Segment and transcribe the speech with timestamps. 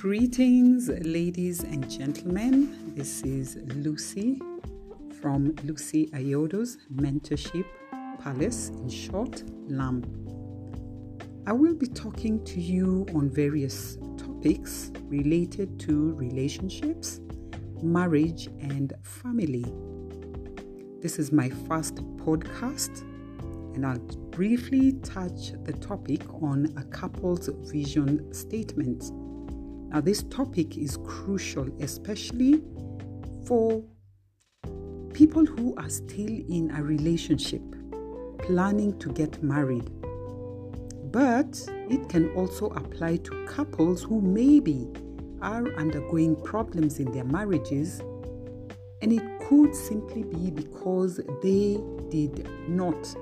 [0.00, 2.94] Greetings, ladies and gentlemen.
[2.96, 4.40] This is Lucy
[5.20, 7.66] from Lucy Ayodo's Mentorship
[8.18, 10.06] Palace, in short, LAMP.
[11.46, 17.20] I will be talking to you on various topics related to relationships,
[17.82, 19.66] marriage, and family.
[21.02, 23.02] This is my first podcast,
[23.74, 23.98] and I'll
[24.30, 29.12] briefly touch the topic on a couple's vision statement
[29.92, 32.62] now, this topic is crucial, especially
[33.44, 33.82] for
[35.12, 37.62] people who are still in a relationship,
[38.38, 39.90] planning to get married.
[41.10, 44.86] But it can also apply to couples who maybe
[45.42, 47.98] are undergoing problems in their marriages,
[49.02, 51.80] and it could simply be because they
[52.10, 53.12] did not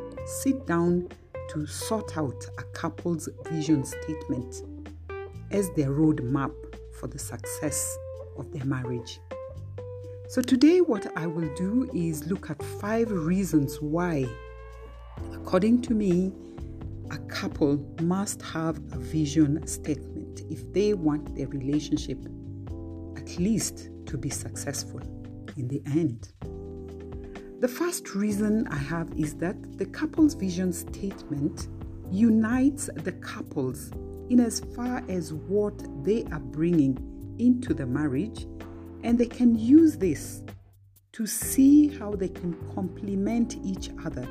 [0.43, 1.09] sit down
[1.49, 4.65] to sort out a couple's vision statement
[5.51, 6.53] as their roadmap
[6.99, 7.97] for the success
[8.37, 9.21] of their marriage.
[10.29, 14.27] So, today, what I will do is look at five reasons why,
[15.33, 16.33] according to me,
[17.11, 22.19] a couple must have a vision statement if they want their relationship
[23.17, 25.01] at least to be successful
[25.57, 26.29] in the end.
[27.61, 31.69] The first reason I have is that the couple's vision statement
[32.11, 33.91] unites the couples
[34.31, 36.97] in as far as what they are bringing
[37.39, 38.47] into the marriage,
[39.05, 40.43] and they can use this
[41.13, 44.29] to see how they can complement each other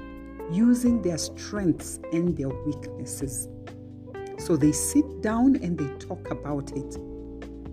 [0.52, 3.50] using their strengths and their weaknesses.
[4.38, 6.98] So they sit down and they talk about it.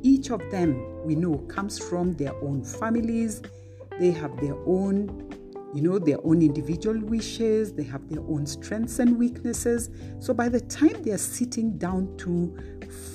[0.03, 3.43] Each of them, we know, comes from their own families,
[4.01, 5.31] they have their own
[5.75, 9.91] you know, their own individual wishes, they have their own strengths and weaknesses.
[10.21, 12.57] So by the time they are sitting down to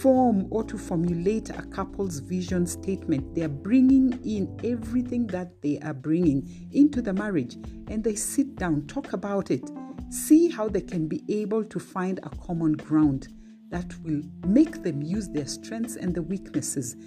[0.02, 5.80] form or to formulate a couple's vision statement, they are bringing in everything that they
[5.80, 7.56] are bringing into the marriage
[7.88, 9.64] and they sit down, talk about it,
[10.10, 13.30] see how they can be able to find a common ground
[13.70, 16.98] that will make them use their strengths and the weaknesses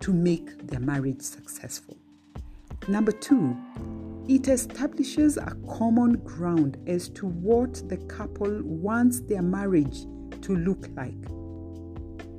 [0.00, 1.98] to make their marriage successful.
[2.88, 3.56] Number two,
[4.28, 10.02] it establishes a common ground as to what the couple wants their marriage
[10.42, 11.16] to look like,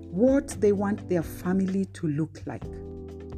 [0.09, 2.63] what they want their family to look like,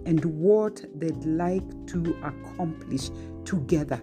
[0.06, 3.10] and what they'd like to accomplish
[3.46, 4.00] together.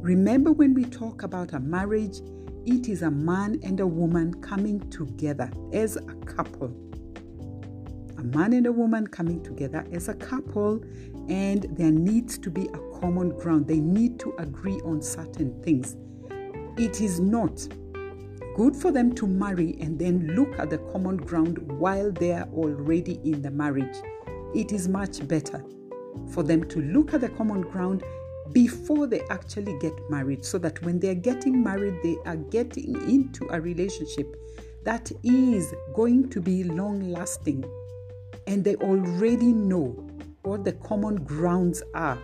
[0.00, 2.20] Remember, when we talk about a marriage,
[2.66, 6.88] it is a man and a woman coming together as a couple
[8.18, 10.82] a man and a woman coming together as a couple,
[11.28, 13.66] and there needs to be a common ground.
[13.66, 15.96] They need to agree on certain things.
[16.76, 17.66] It is not
[18.56, 22.48] good for them to marry and then look at the common ground while they are
[22.52, 23.96] already in the marriage.
[24.54, 25.64] It is much better
[26.32, 28.02] for them to look at the common ground
[28.52, 32.94] before they actually get married so that when they are getting married, they are getting
[33.10, 34.34] into a relationship
[34.84, 37.64] that is going to be long lasting
[38.46, 40.07] and they already know
[40.48, 42.18] what the common grounds are,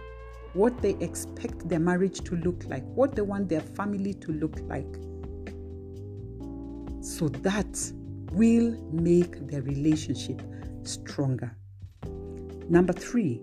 [0.54, 4.58] what they expect their marriage to look like, what they want their family to look
[4.62, 4.96] like.
[7.02, 7.92] So that
[8.32, 10.40] will make their relationship
[10.84, 11.54] stronger.
[12.70, 13.42] Number three,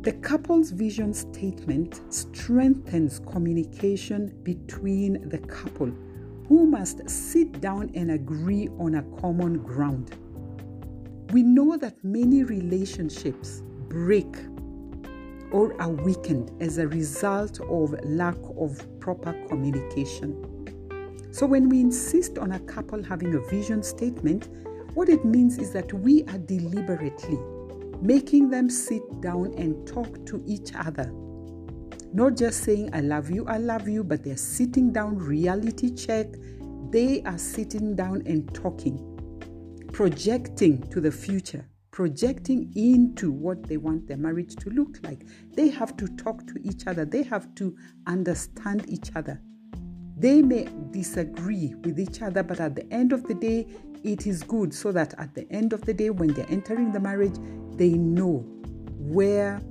[0.00, 5.92] the couple's vision statement strengthens communication between the couple
[6.48, 10.16] who must sit down and agree on a common ground.
[11.34, 14.36] We know that many relationships break
[15.50, 20.30] or are weakened as a result of lack of proper communication.
[21.32, 24.48] So, when we insist on a couple having a vision statement,
[24.94, 27.40] what it means is that we are deliberately
[28.00, 31.10] making them sit down and talk to each other.
[32.12, 36.28] Not just saying, I love you, I love you, but they're sitting down, reality check.
[36.90, 39.13] They are sitting down and talking
[39.94, 45.24] projecting to the future, projecting into what they want their marriage to look like.
[45.54, 47.76] They have to talk to each other, they have to
[48.08, 49.40] understand each other.
[50.16, 53.68] They may disagree with each other, but at the end of the day,
[54.02, 56.98] it is good so that at the end of the day, when they're entering the
[56.98, 57.36] marriage,
[57.76, 58.44] they know
[58.98, 59.62] where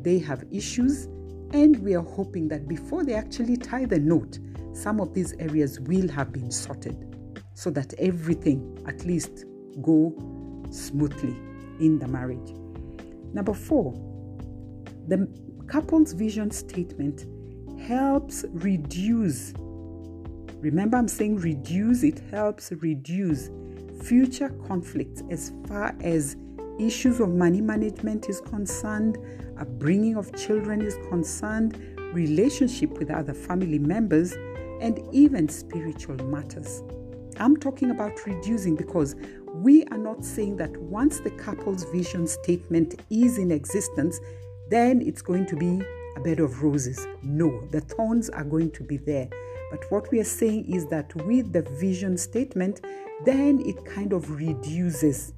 [0.00, 1.04] they have issues.
[1.52, 4.38] And we are hoping that before they actually tie the knot,
[4.72, 7.14] some of these areas will have been sorted
[7.52, 9.44] so that everything, at least
[9.82, 10.14] go
[10.70, 11.36] smoothly
[11.80, 12.54] in the marriage.
[13.32, 13.92] Number four,
[15.08, 15.28] the
[15.66, 17.26] couple's vision statement
[17.80, 19.52] helps reduce.
[20.60, 23.50] Remember, I'm saying reduce, it helps reduce
[24.02, 26.36] future conflicts as far as
[26.78, 29.18] issues of money management is concerned,
[29.58, 31.78] upbringing of children is concerned,
[32.12, 34.32] relationship with other family members,
[34.80, 36.82] and even spiritual matters.
[37.38, 39.14] I'm talking about reducing because
[39.62, 44.20] we are not saying that once the couple's vision statement is in existence,
[44.68, 45.82] then it's going to be
[46.16, 47.06] a bed of roses.
[47.22, 49.28] No, the thorns are going to be there.
[49.70, 52.82] But what we are saying is that with the vision statement,
[53.24, 55.32] then it kind of reduces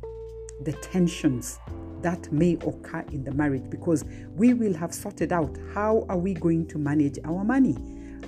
[0.65, 1.61] the tensions
[2.03, 4.05] that may occur in the marriage because
[4.35, 7.77] we will have sorted out how are we going to manage our money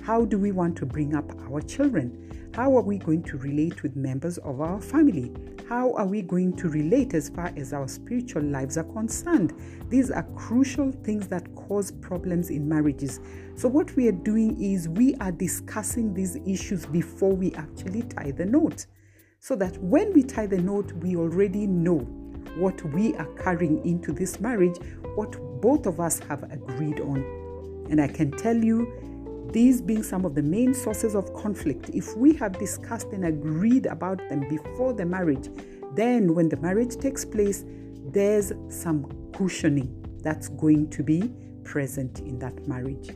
[0.03, 2.49] how do we want to bring up our children?
[2.55, 5.31] How are we going to relate with members of our family?
[5.69, 9.53] How are we going to relate as far as our spiritual lives are concerned?
[9.89, 13.21] These are crucial things that cause problems in marriages.
[13.55, 18.31] So what we are doing is we are discussing these issues before we actually tie
[18.31, 18.85] the knot
[19.39, 21.99] so that when we tie the knot we already know
[22.57, 24.77] what we are carrying into this marriage,
[25.15, 25.31] what
[25.61, 27.87] both of us have agreed on.
[27.89, 29.10] And I can tell you,
[29.49, 33.85] these being some of the main sources of conflict, if we have discussed and agreed
[33.85, 35.49] about them before the marriage,
[35.93, 37.65] then when the marriage takes place,
[38.11, 41.33] there's some cushioning that's going to be
[41.63, 43.09] present in that marriage.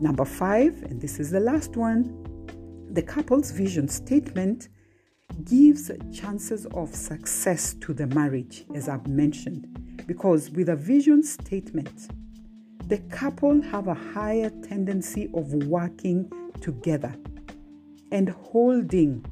[0.00, 2.22] Number five, and this is the last one,
[2.90, 4.68] the couple's vision statement
[5.44, 12.08] gives chances of success to the marriage, as I've mentioned, because with a vision statement,
[12.86, 16.30] the couple have a higher tendency of working
[16.60, 17.14] together
[18.12, 19.24] and holding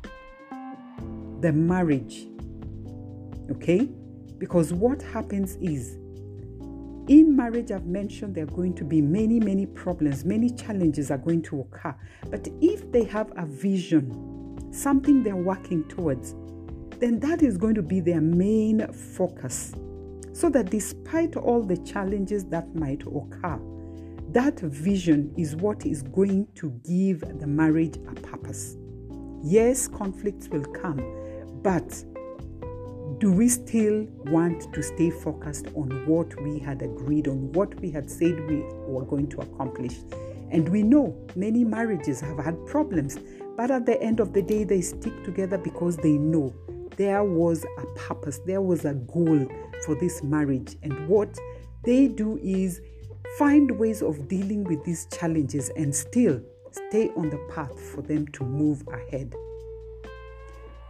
[1.40, 2.26] the marriage.
[3.50, 3.88] Okay?
[4.38, 5.94] Because what happens is,
[7.06, 11.18] in marriage, I've mentioned there are going to be many, many problems, many challenges are
[11.18, 11.94] going to occur.
[12.30, 16.34] But if they have a vision, something they're working towards,
[16.98, 19.74] then that is going to be their main focus.
[20.34, 23.60] So that despite all the challenges that might occur,
[24.32, 28.76] that vision is what is going to give the marriage a purpose.
[29.42, 31.00] Yes, conflicts will come,
[31.62, 31.88] but
[33.20, 37.90] do we still want to stay focused on what we had agreed on, what we
[37.90, 38.56] had said we
[38.88, 39.94] were going to accomplish?
[40.50, 43.18] And we know many marriages have had problems
[43.56, 46.52] but at the end of the day, they stick together because they know
[46.96, 49.46] there was a purpose, there was a goal
[49.84, 50.76] for this marriage.
[50.82, 51.36] And what
[51.84, 52.80] they do is
[53.38, 58.26] find ways of dealing with these challenges and still stay on the path for them
[58.28, 59.34] to move ahead.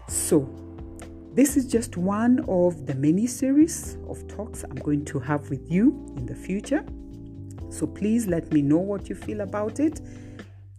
[0.09, 0.49] So,
[1.33, 5.71] this is just one of the many series of talks I'm going to have with
[5.71, 6.85] you in the future.
[7.71, 10.01] So, please let me know what you feel about it.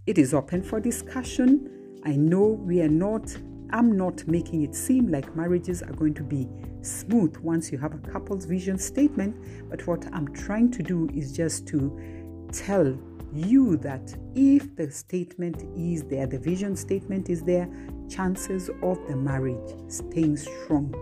[0.05, 1.99] It is open for discussion.
[2.05, 3.35] I know we are not,
[3.71, 6.47] I'm not making it seem like marriages are going to be
[6.81, 9.35] smooth once you have a couple's vision statement,
[9.69, 12.97] but what I'm trying to do is just to tell
[13.33, 17.67] you that if the statement is there, the vision statement is there,
[18.09, 20.93] chances of the marriage staying strong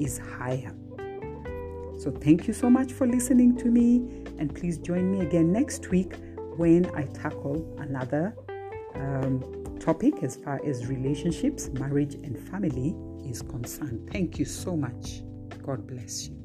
[0.00, 0.74] is higher.
[1.98, 3.96] So, thank you so much for listening to me,
[4.38, 6.14] and please join me again next week
[6.56, 8.34] when I tackle another
[9.00, 12.94] um, topic as far as relationships, marriage, and family
[13.28, 14.08] is concerned.
[14.12, 15.22] Thank you so much.
[15.62, 16.35] God bless you.